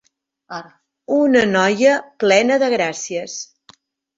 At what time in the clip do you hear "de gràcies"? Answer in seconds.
2.65-3.37